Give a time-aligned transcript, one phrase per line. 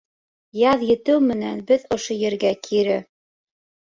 [0.59, 2.97] Яҙ етеү менән, беҙ ошо ергә кире